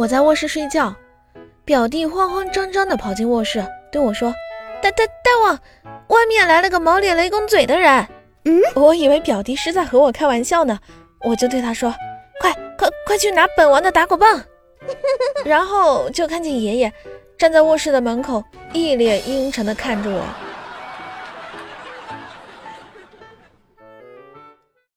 [0.00, 0.94] 我在卧室睡觉，
[1.62, 3.62] 表弟慌慌张张地跑进卧室，
[3.92, 4.32] 对我说
[4.80, 5.58] ：“大大大王，
[6.08, 8.06] 外面来了个毛脸雷公嘴的人。”
[8.46, 10.78] 嗯，我以为表弟是在和我开玩笑呢，
[11.22, 11.94] 我就对他说
[12.40, 14.42] ：“快快快去拿本王的打狗棒！
[15.44, 16.90] ”然后就看见爷爷
[17.36, 18.42] 站在卧室的门口，
[18.72, 20.24] 一脸阴沉地看着我。